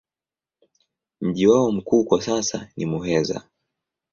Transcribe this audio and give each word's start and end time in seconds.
Mji 1.21 1.47
wao 1.47 1.71
mkuu 1.71 2.03
kwa 2.03 2.21
sasa 2.21 2.69
ni 2.77 2.85
Muheza. 2.85 3.43